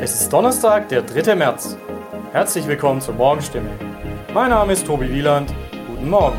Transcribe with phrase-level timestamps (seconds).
[0.00, 1.36] Es ist Donnerstag, der 3.
[1.36, 1.76] März.
[2.32, 3.70] Herzlich willkommen zur Morgenstimme.
[4.32, 5.54] Mein Name ist Tobi Wieland.
[5.86, 6.38] Guten Morgen.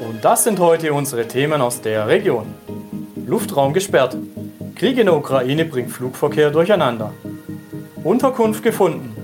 [0.00, 2.52] Und das sind heute unsere Themen aus der Region.
[3.24, 4.16] Luftraum gesperrt.
[4.74, 7.12] Krieg in der Ukraine bringt Flugverkehr durcheinander.
[8.02, 9.16] Unterkunft gefunden.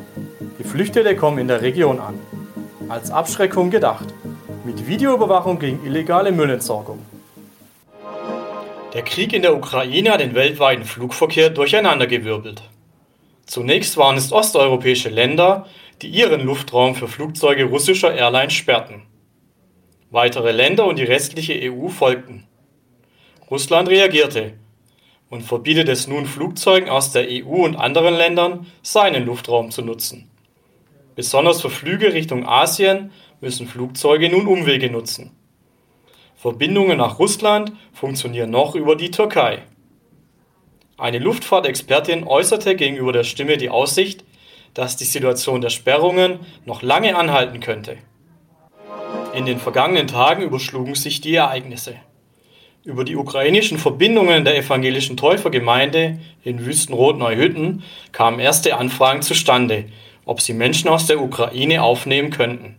[0.59, 2.15] Geflüchtete kommen in der Region an.
[2.89, 4.07] Als Abschreckung gedacht.
[4.65, 7.01] Mit Videoüberwachung gegen illegale Müllentsorgung.
[8.95, 12.63] Der Krieg in der Ukraine hat den weltweiten Flugverkehr durcheinandergewirbelt.
[13.45, 15.67] Zunächst waren es osteuropäische Länder,
[16.01, 19.03] die ihren Luftraum für Flugzeuge russischer Airlines sperrten.
[20.13, 22.47] Weitere Länder und die restliche EU folgten.
[23.51, 24.53] Russland reagierte
[25.29, 30.31] und verbietet es nun Flugzeugen aus der EU und anderen Ländern, seinen Luftraum zu nutzen.
[31.17, 35.33] Besonders für Flüge Richtung Asien müssen Flugzeuge nun Umwege nutzen.
[36.45, 39.63] Verbindungen nach Russland funktionieren noch über die Türkei.
[40.99, 44.25] Eine Luftfahrtexpertin äußerte gegenüber der Stimme die Aussicht,
[44.75, 47.97] dass die Situation der Sperrungen noch lange anhalten könnte.
[49.33, 51.95] In den vergangenen Tagen überschlugen sich die Ereignisse.
[52.85, 59.87] Über die ukrainischen Verbindungen der evangelischen Täufergemeinde in Wüstenrot-Neuhütten kamen erste Anfragen zustande,
[60.27, 62.77] ob sie Menschen aus der Ukraine aufnehmen könnten.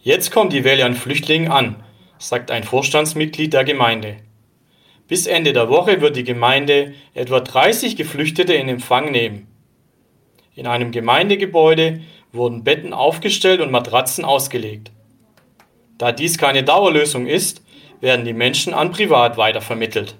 [0.00, 1.82] Jetzt kommt die Welle an Flüchtlingen an,
[2.22, 4.18] sagt ein Vorstandsmitglied der Gemeinde.
[5.08, 9.48] Bis Ende der Woche wird die Gemeinde etwa 30 Geflüchtete in Empfang nehmen.
[10.54, 12.00] In einem Gemeindegebäude
[12.32, 14.92] wurden Betten aufgestellt und Matratzen ausgelegt.
[15.98, 17.62] Da dies keine Dauerlösung ist,
[18.00, 20.14] werden die Menschen an Privat weitervermittelt.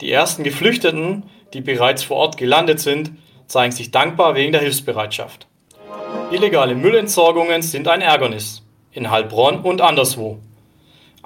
[0.00, 1.22] Die ersten Geflüchteten,
[1.54, 3.12] die bereits vor Ort gelandet sind,
[3.46, 5.46] zeigen sich dankbar wegen der Hilfsbereitschaft.
[6.32, 10.40] Illegale Müllentsorgungen sind ein Ärgernis, in Heilbronn und anderswo.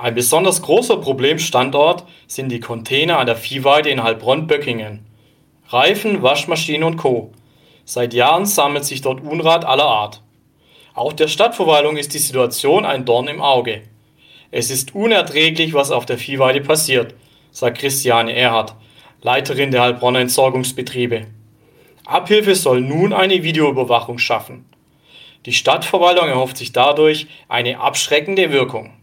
[0.01, 5.05] Ein besonders großer Problemstandort sind die Container an der Viehweide in Heilbronn-Böckingen.
[5.69, 7.33] Reifen, Waschmaschinen und Co.
[7.85, 10.23] Seit Jahren sammelt sich dort Unrat aller Art.
[10.95, 13.83] Auch der Stadtverwaltung ist die Situation ein Dorn im Auge.
[14.51, 17.15] Es ist unerträglich, was auf der Viehweide passiert,
[17.51, 18.75] sagt Christiane Erhardt,
[19.21, 21.27] Leiterin der Heilbronner Entsorgungsbetriebe.
[22.07, 24.65] Abhilfe soll nun eine Videoüberwachung schaffen.
[25.45, 28.95] Die Stadtverwaltung erhofft sich dadurch eine abschreckende Wirkung.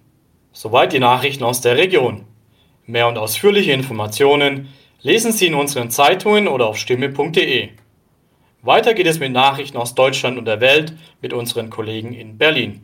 [0.59, 2.23] Soweit die Nachrichten aus der Region.
[2.88, 4.69] Mehr und ausführliche Informationen
[5.03, 7.69] lesen Sie in unseren Zeitungen oder auf stimme.de.
[8.63, 12.81] Weiter geht es mit Nachrichten aus Deutschland und der Welt mit unseren Kollegen in Berlin.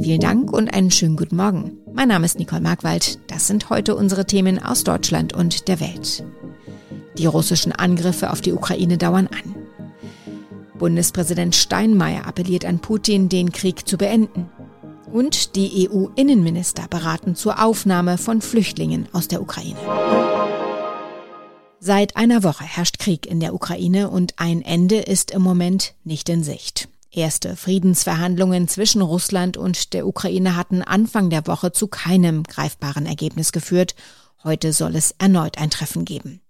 [0.00, 1.72] Vielen Dank und einen schönen guten Morgen.
[1.92, 3.18] Mein Name ist Nicole Markwald.
[3.30, 6.24] Das sind heute unsere Themen aus Deutschland und der Welt.
[7.18, 9.54] Die russischen Angriffe auf die Ukraine dauern an.
[10.78, 14.48] Bundespräsident Steinmeier appelliert an Putin, den Krieg zu beenden
[15.14, 19.78] und die EU-Innenminister beraten zur Aufnahme von Flüchtlingen aus der Ukraine.
[21.78, 26.28] Seit einer Woche herrscht Krieg in der Ukraine und ein Ende ist im Moment nicht
[26.28, 26.88] in Sicht.
[27.12, 33.52] Erste Friedensverhandlungen zwischen Russland und der Ukraine hatten Anfang der Woche zu keinem greifbaren Ergebnis
[33.52, 33.94] geführt.
[34.42, 36.40] Heute soll es erneut ein Treffen geben.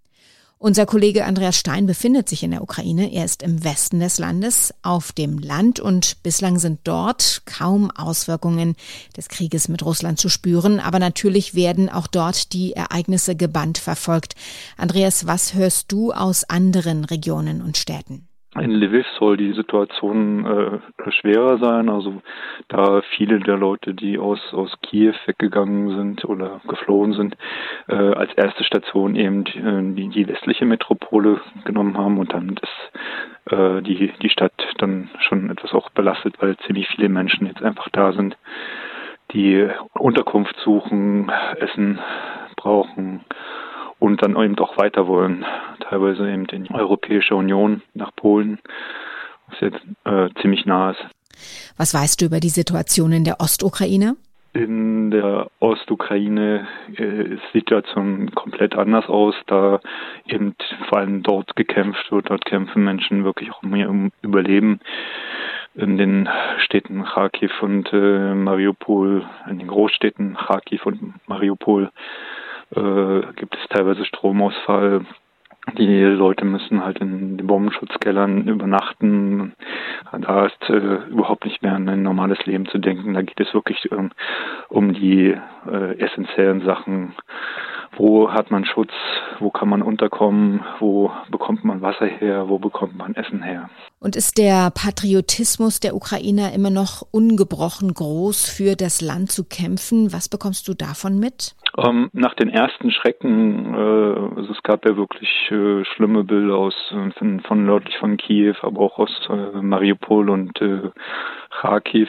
[0.65, 3.13] Unser Kollege Andreas Stein befindet sich in der Ukraine.
[3.13, 8.75] Er ist im Westen des Landes auf dem Land und bislang sind dort kaum Auswirkungen
[9.15, 10.81] des Krieges mit Russland zu spüren.
[10.81, 14.37] Aber natürlich werden auch dort die Ereignisse gebannt verfolgt.
[14.79, 18.27] Andreas, was hörst du aus anderen Regionen und Städten?
[18.61, 22.23] In Lviv soll die Situation äh, schwerer sein, also
[22.69, 27.37] da viele der Leute, die aus, aus Kiew weggegangen sind oder geflohen sind,
[27.89, 32.19] äh, als erste Station eben äh, die, die westliche Metropole genommen haben.
[32.19, 37.09] Und dann ist äh, die, die Stadt dann schon etwas auch belastet, weil ziemlich viele
[37.09, 38.37] Menschen jetzt einfach da sind,
[39.33, 41.29] die Unterkunft suchen,
[41.59, 41.99] Essen
[42.57, 43.25] brauchen
[43.99, 45.45] und dann eben auch weiter wollen,
[45.81, 48.59] teilweise eben in die Europäische Union nach Polen,
[49.49, 51.05] was jetzt äh, ziemlich nah ist.
[51.77, 54.17] Was weißt du über die Situation in der Ostukraine?
[54.53, 59.81] In der Ostukraine äh, ist die Situation komplett anders aus, da
[60.29, 60.55] eben
[60.89, 62.31] vor allem dort gekämpft wird.
[62.31, 64.79] Dort kämpfen Menschen wirklich auch um ihr Überleben.
[65.75, 66.29] In den
[66.59, 71.91] Städten Kharkiv und äh, Mariupol, in den Großstädten Kharkiv und Mariupol
[72.77, 75.07] äh, gibt es teilweise Stromausfall.
[75.79, 79.55] Die Leute müssen halt in den Bombenschutzkellern übernachten.
[80.13, 83.15] Da ist äh, überhaupt nicht mehr an ein normales Leben zu denken.
[83.15, 84.11] Da geht es wirklich ähm,
[84.69, 85.35] um die
[85.67, 87.15] äh, essentiellen Sachen,
[87.97, 88.93] wo hat man Schutz,
[89.39, 93.69] wo kann man unterkommen, wo bekommt man Wasser her, wo bekommt man Essen her.
[94.01, 100.13] Und ist der Patriotismus der Ukrainer immer noch ungebrochen groß, für das Land zu kämpfen?
[100.13, 101.55] Was bekommst du davon mit?
[101.77, 106.75] Ähm, nach den ersten Schrecken, äh, also es gab ja wirklich äh, schlimme Bilder aus
[106.91, 110.91] äh, von, von nördlich von Kiew, aber auch aus äh, Mariupol und äh,
[111.51, 112.09] Kharkiv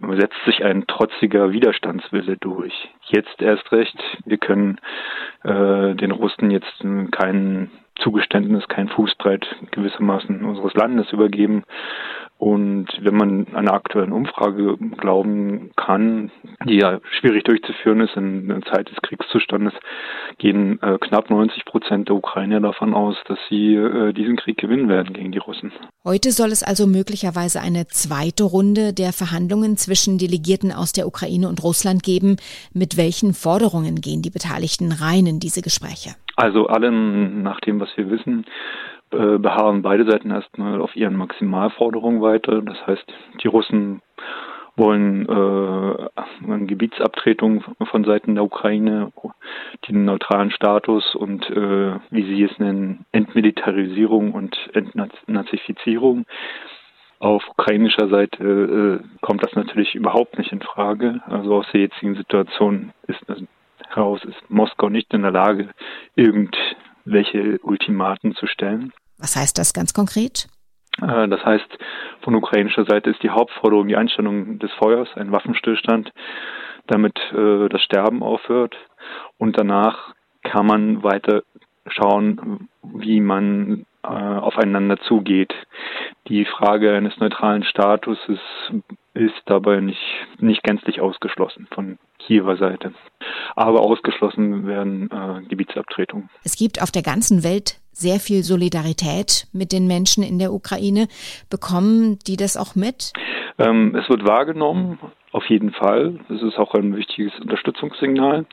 [0.00, 2.88] setzt sich ein trotziger Widerstandswille durch.
[3.08, 4.78] Jetzt erst recht, wir können
[5.42, 7.70] äh, den Russen jetzt kein
[8.00, 11.64] Zugeständnis, kein Fußbreit gewissermaßen unseres Landes übergeben.
[12.38, 16.30] Und wenn man einer aktuellen Umfrage glauben kann,
[16.68, 19.72] die ja schwierig durchzuführen ist in der Zeit des Kriegszustandes,
[20.36, 24.88] gehen äh, knapp 90 Prozent der Ukrainer davon aus, dass sie äh, diesen Krieg gewinnen
[24.88, 25.72] werden gegen die Russen.
[26.04, 31.48] Heute soll es also möglicherweise eine zweite Runde der Verhandlungen zwischen Delegierten aus der Ukraine
[31.48, 32.36] und Russland geben.
[32.74, 36.16] Mit welchen Forderungen gehen die Beteiligten rein in diese Gespräche?
[36.36, 38.44] Also allen, nach dem, was wir wissen,
[39.16, 42.62] äh, beharren beide Seiten erstmal auf ihren Maximalforderungen weiter.
[42.62, 43.04] Das heißt,
[43.42, 44.02] die Russen
[44.76, 46.08] wollen äh,
[46.44, 49.12] eine Gebietsabtretung von Seiten der Ukraine,
[49.88, 56.26] den neutralen Status und, äh, wie sie es nennen, Entmilitarisierung und Entnazifizierung.
[57.18, 61.22] Auf ukrainischer Seite äh, kommt das natürlich überhaupt nicht in Frage.
[61.26, 63.24] Also aus der jetzigen Situation ist
[63.88, 65.70] heraus ist Moskau nicht in der Lage,
[66.14, 68.92] irgendwelche Ultimaten zu stellen.
[69.18, 70.48] Was heißt das ganz konkret?
[71.00, 71.78] Äh, das heißt,
[72.22, 76.12] von ukrainischer Seite ist die Hauptforderung die Einstellung des Feuers, ein Waffenstillstand,
[76.86, 78.76] damit äh, das Sterben aufhört.
[79.38, 81.42] Und danach kann man weiter
[81.88, 85.52] schauen, wie man äh, aufeinander zugeht.
[86.28, 88.40] Die Frage eines neutralen Statuses
[89.14, 90.00] ist dabei nicht,
[90.38, 92.92] nicht gänzlich ausgeschlossen von Kiewer Seite.
[93.54, 96.28] Aber ausgeschlossen werden äh, Gebietsabtretungen.
[96.44, 101.08] Es gibt auf der ganzen Welt sehr viel Solidarität mit den Menschen in der Ukraine.
[101.48, 103.12] Bekommen die das auch mit?
[103.58, 104.98] Ähm, es wird wahrgenommen,
[105.32, 106.20] auf jeden Fall.
[106.28, 108.44] Es ist auch ein wichtiges Unterstützungssignal.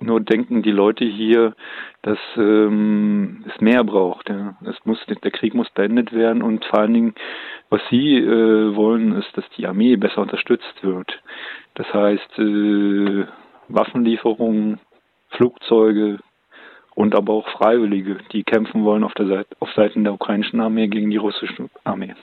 [0.00, 1.54] Nur denken die Leute hier,
[2.02, 4.30] dass ähm, es mehr braucht.
[4.30, 4.56] Ja.
[4.64, 7.14] Es muss, der Krieg muss beendet werden und vor allen Dingen,
[7.68, 11.20] was sie äh, wollen, ist, dass die Armee besser unterstützt wird.
[11.74, 13.26] Das heißt, äh,
[13.68, 14.80] Waffenlieferungen,
[15.30, 16.18] Flugzeuge,
[16.96, 20.88] und aber auch Freiwillige, die kämpfen wollen auf der Seite, auf Seiten der ukrainischen Armee
[20.88, 22.14] gegen die russische Armee.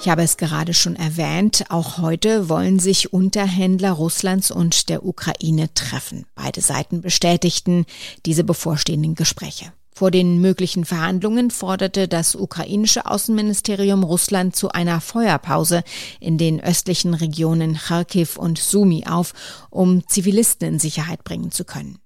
[0.00, 5.72] Ich habe es gerade schon erwähnt, auch heute wollen sich Unterhändler Russlands und der Ukraine
[5.74, 6.26] treffen.
[6.34, 7.86] Beide Seiten bestätigten
[8.26, 9.72] diese bevorstehenden Gespräche.
[9.92, 15.84] Vor den möglichen Verhandlungen forderte das ukrainische Außenministerium Russland zu einer Feuerpause
[16.18, 19.32] in den östlichen Regionen Kharkiv und Sumi auf,
[19.70, 21.98] um Zivilisten in Sicherheit bringen zu können.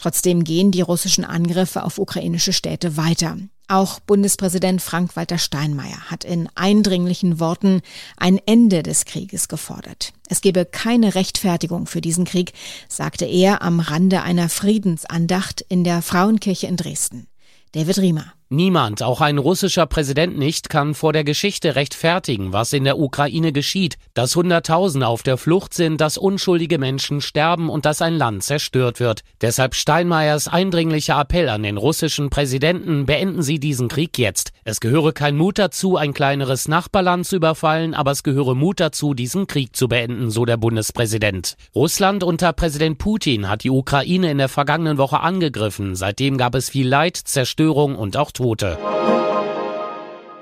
[0.00, 3.36] Trotzdem gehen die russischen Angriffe auf ukrainische Städte weiter.
[3.68, 7.82] Auch Bundespräsident Frank-Walter Steinmeier hat in eindringlichen Worten
[8.16, 10.14] ein Ende des Krieges gefordert.
[10.26, 12.54] Es gebe keine Rechtfertigung für diesen Krieg,
[12.88, 17.26] sagte er am Rande einer Friedensandacht in der Frauenkirche in Dresden.
[17.72, 18.32] David Riemer.
[18.52, 23.52] Niemand, auch ein russischer Präsident nicht, kann vor der Geschichte rechtfertigen, was in der Ukraine
[23.52, 28.42] geschieht, dass Hunderttausende auf der Flucht sind, dass unschuldige Menschen sterben und dass ein Land
[28.42, 29.20] zerstört wird.
[29.40, 34.50] Deshalb Steinmeiers eindringlicher Appell an den russischen Präsidenten, beenden Sie diesen Krieg jetzt.
[34.64, 39.14] Es gehöre kein Mut dazu, ein kleineres Nachbarland zu überfallen, aber es gehöre Mut dazu,
[39.14, 41.56] diesen Krieg zu beenden, so der Bundespräsident.
[41.72, 45.94] Russland unter Präsident Putin hat die Ukraine in der vergangenen Woche angegriffen.
[45.94, 48.78] Seitdem gab es viel Leid, Zerstörung und auch Tote.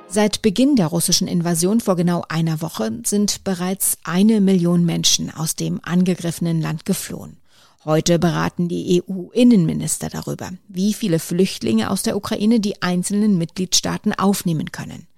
[0.06, 5.56] Seit Beginn der russischen Invasion vor genau einer Woche sind bereits eine Million Menschen aus
[5.56, 7.38] dem angegriffenen Land geflohen.
[7.84, 14.70] Heute beraten die EU-Innenminister darüber, wie viele Flüchtlinge aus der Ukraine die einzelnen Mitgliedstaaten aufnehmen
[14.70, 15.08] können.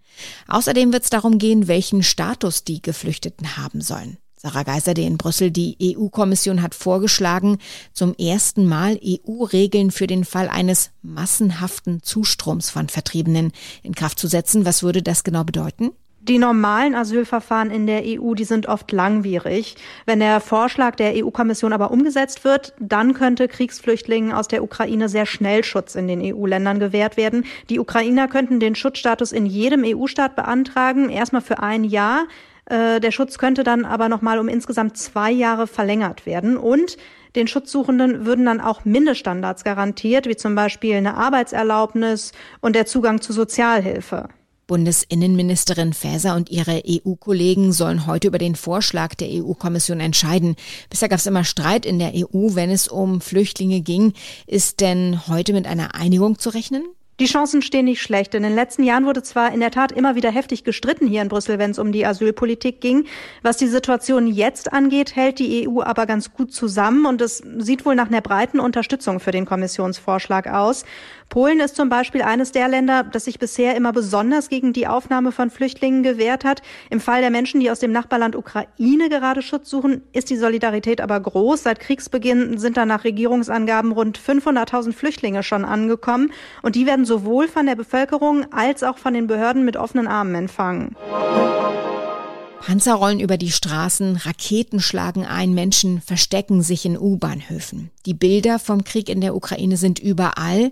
[0.48, 4.16] Außerdem wird es darum gehen, welchen Status die Geflüchteten haben sollen.
[4.42, 7.58] Sarah Geiserde in Brüssel, die EU-Kommission hat vorgeschlagen,
[7.92, 14.28] zum ersten Mal EU-Regeln für den Fall eines massenhaften Zustroms von Vertriebenen in Kraft zu
[14.28, 14.64] setzen.
[14.64, 15.90] Was würde das genau bedeuten?
[16.22, 19.76] Die normalen Asylverfahren in der EU, die sind oft langwierig.
[20.06, 25.26] Wenn der Vorschlag der EU-Kommission aber umgesetzt wird, dann könnte Kriegsflüchtlingen aus der Ukraine sehr
[25.26, 27.44] schnell Schutz in den EU-Ländern gewährt werden.
[27.68, 32.26] Die Ukrainer könnten den Schutzstatus in jedem EU-Staat beantragen, erstmal für ein Jahr.
[32.70, 36.96] Äh, der Schutz könnte dann aber nochmal um insgesamt zwei Jahre verlängert werden und
[37.34, 43.20] den Schutzsuchenden würden dann auch Mindeststandards garantiert, wie zum Beispiel eine Arbeitserlaubnis und der Zugang
[43.20, 44.28] zu Sozialhilfe.
[44.68, 50.54] Bundesinnenministerin Faeser und ihre EU-Kollegen sollen heute über den Vorschlag der EU-Kommission entscheiden.
[50.90, 54.12] Bisher gab es immer Streit in der EU, wenn es um Flüchtlinge ging.
[54.46, 56.84] Ist denn heute mit einer Einigung zu rechnen?
[57.20, 58.34] Die Chancen stehen nicht schlecht.
[58.34, 61.28] In den letzten Jahren wurde zwar in der Tat immer wieder heftig gestritten hier in
[61.28, 63.04] Brüssel, wenn es um die Asylpolitik ging.
[63.42, 67.84] Was die Situation jetzt angeht, hält die EU aber ganz gut zusammen und es sieht
[67.84, 70.86] wohl nach einer breiten Unterstützung für den Kommissionsvorschlag aus.
[71.30, 75.30] Polen ist zum Beispiel eines der Länder, das sich bisher immer besonders gegen die Aufnahme
[75.30, 76.60] von Flüchtlingen gewehrt hat.
[76.90, 81.00] Im Fall der Menschen, die aus dem Nachbarland Ukraine gerade Schutz suchen, ist die Solidarität
[81.00, 81.62] aber groß.
[81.62, 86.32] Seit Kriegsbeginn sind da nach Regierungsangaben rund 500.000 Flüchtlinge schon angekommen
[86.62, 90.34] und die werden sowohl von der Bevölkerung als auch von den Behörden mit offenen Armen
[90.34, 90.96] empfangen.
[92.60, 97.90] Panzer rollen über die Straßen, Raketen schlagen ein, Menschen verstecken sich in U-Bahnhöfen.
[98.04, 100.70] Die Bilder vom Krieg in der Ukraine sind überall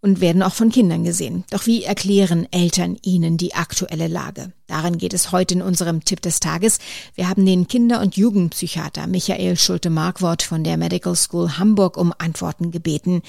[0.00, 1.44] und werden auch von Kindern gesehen.
[1.50, 4.52] Doch wie erklären Eltern ihnen die aktuelle Lage?
[4.66, 6.78] Darin geht es heute in unserem Tipp des Tages.
[7.14, 12.70] Wir haben den Kinder- und Jugendpsychiater Michael Schulte-Markwort von der Medical School Hamburg um Antworten
[12.70, 13.22] gebeten.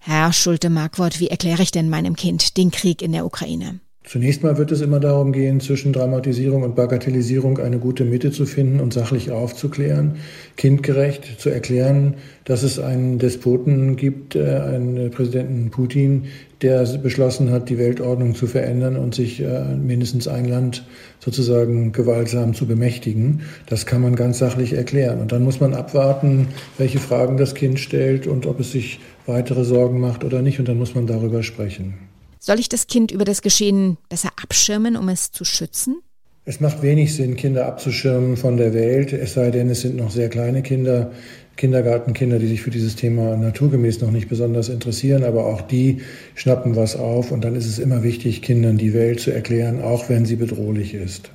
[0.00, 3.80] Herr Schulte-Markwort, wie erkläre ich denn meinem Kind den Krieg in der Ukraine?
[4.04, 8.46] Zunächst mal wird es immer darum gehen, zwischen Dramatisierung und Bagatellisierung eine gute Mitte zu
[8.46, 10.16] finden und sachlich aufzuklären,
[10.56, 16.24] kindgerecht zu erklären, dass es einen Despoten gibt, äh, einen Präsidenten Putin,
[16.62, 20.84] der beschlossen hat, die Weltordnung zu verändern und sich äh, mindestens ein Land
[21.20, 23.42] sozusagen gewaltsam zu bemächtigen.
[23.66, 25.20] Das kann man ganz sachlich erklären.
[25.20, 29.64] Und dann muss man abwarten, welche Fragen das Kind stellt und ob es sich weitere
[29.64, 30.58] Sorgen macht oder nicht.
[30.58, 32.11] Und dann muss man darüber sprechen.
[32.44, 36.02] Soll ich das Kind über das Geschehen besser abschirmen, um es zu schützen?
[36.44, 40.10] Es macht wenig Sinn, Kinder abzuschirmen von der Welt, es sei denn, es sind noch
[40.10, 41.12] sehr kleine Kinder,
[41.56, 46.00] Kindergartenkinder, die sich für dieses Thema naturgemäß noch nicht besonders interessieren, aber auch die
[46.34, 50.08] schnappen was auf und dann ist es immer wichtig, Kindern die Welt zu erklären, auch
[50.08, 51.30] wenn sie bedrohlich ist.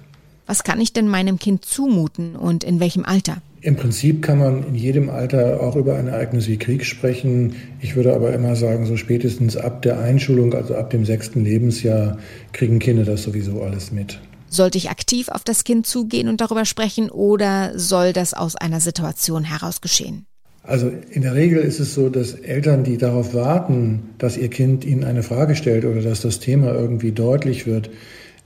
[0.45, 3.41] Was kann ich denn meinem Kind zumuten und in welchem Alter?
[3.61, 7.55] Im Prinzip kann man in jedem Alter auch über ein Ereignis wie Krieg sprechen.
[7.81, 12.19] Ich würde aber immer sagen, so spätestens ab der Einschulung, also ab dem sechsten Lebensjahr,
[12.53, 14.19] kriegen Kinder das sowieso alles mit.
[14.49, 18.79] Sollte ich aktiv auf das Kind zugehen und darüber sprechen oder soll das aus einer
[18.79, 20.25] Situation heraus geschehen?
[20.63, 24.85] Also in der Regel ist es so, dass Eltern, die darauf warten, dass ihr Kind
[24.85, 27.89] ihnen eine Frage stellt oder dass das Thema irgendwie deutlich wird,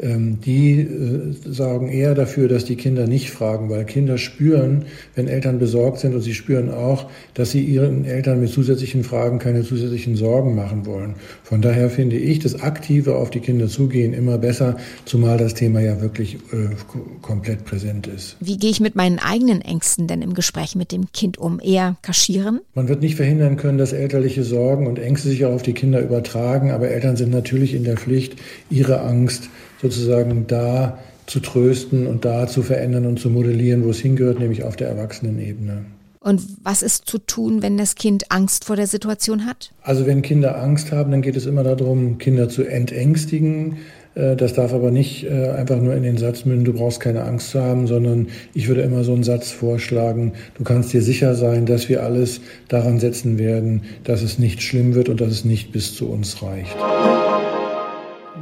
[0.01, 5.59] die äh, sorgen eher dafür, dass die Kinder nicht fragen, weil Kinder spüren, wenn Eltern
[5.59, 10.15] besorgt sind und sie spüren auch, dass sie ihren Eltern mit zusätzlichen Fragen keine zusätzlichen
[10.15, 11.15] Sorgen machen wollen.
[11.43, 15.81] Von daher finde ich das aktive auf die Kinder zugehen immer besser, zumal das Thema
[15.81, 16.75] ja wirklich äh,
[17.21, 18.37] komplett präsent ist.
[18.39, 21.59] Wie gehe ich mit meinen eigenen Ängsten denn im Gespräch mit dem Kind um?
[21.63, 22.61] Eher kaschieren?
[22.73, 26.01] Man wird nicht verhindern können, dass elterliche Sorgen und Ängste sich auch auf die Kinder
[26.01, 28.35] übertragen, aber Eltern sind natürlich in der Pflicht,
[28.69, 29.49] ihre Angst
[29.81, 34.63] sozusagen da zu trösten und da zu verändern und zu modellieren, wo es hingehört, nämlich
[34.63, 35.85] auf der Erwachsenenebene.
[36.19, 39.71] Und was ist zu tun, wenn das Kind Angst vor der Situation hat?
[39.81, 43.77] Also wenn Kinder Angst haben, dann geht es immer darum, Kinder zu entängstigen.
[44.13, 47.23] Äh, das darf aber nicht äh, einfach nur in den Satz münden, du brauchst keine
[47.23, 51.33] Angst zu haben, sondern ich würde immer so einen Satz vorschlagen, du kannst dir sicher
[51.33, 55.45] sein, dass wir alles daran setzen werden, dass es nicht schlimm wird und dass es
[55.45, 56.75] nicht bis zu uns reicht.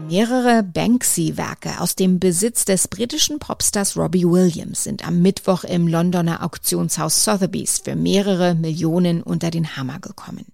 [0.09, 6.43] Mehrere Banksy-Werke aus dem Besitz des britischen Popstars Robbie Williams sind am Mittwoch im Londoner
[6.43, 10.47] Auktionshaus Sotheby's für mehrere Millionen unter den Hammer gekommen.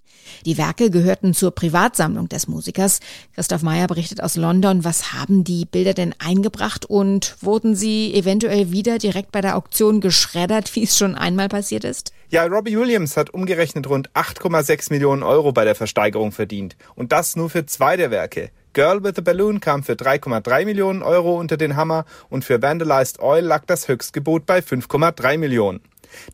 [0.45, 2.99] Die Werke gehörten zur Privatsammlung des Musikers.
[3.33, 4.83] Christoph Meyer berichtet aus London.
[4.83, 10.01] Was haben die Bilder denn eingebracht und wurden sie eventuell wieder direkt bei der Auktion
[10.01, 12.11] geschreddert, wie es schon einmal passiert ist?
[12.29, 16.75] Ja, Robbie Williams hat umgerechnet rund 8,6 Millionen Euro bei der Versteigerung verdient.
[16.95, 18.51] Und das nur für zwei der Werke.
[18.75, 23.19] Girl with a Balloon kam für 3,3 Millionen Euro unter den Hammer und für Vandalized
[23.21, 25.79] Oil lag das Höchstgebot bei 5,3 Millionen.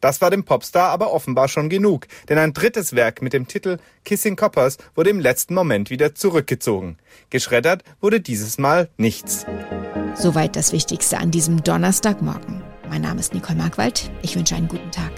[0.02, 3.78] Das war dem Popstar aber offenbar schon genug, denn ein drittes Werk mit dem Titel
[4.06, 6.98] Kissing Coppers wurde im letzten Moment wieder zurückgezogen.
[7.30, 9.46] Geschreddert wurde dieses Mal nichts.
[10.16, 12.64] Soweit das Wichtigste an diesem Donnerstagmorgen.
[12.90, 14.10] Mein Name ist Nicole Markwald.
[14.24, 15.12] Ich wünsche einen guten Tag.